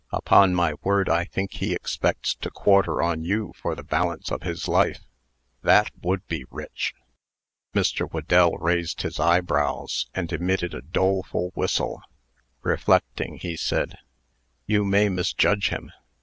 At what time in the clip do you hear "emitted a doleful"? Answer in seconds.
10.33-11.51